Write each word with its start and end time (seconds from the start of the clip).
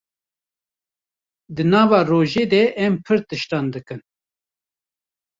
Di 1.55 1.63
nava 1.71 1.99
rojê 2.09 2.43
de 2.53 2.63
em 2.85 2.93
pir 3.05 3.19
tiştan 3.29 3.65
dikin. 3.73 4.01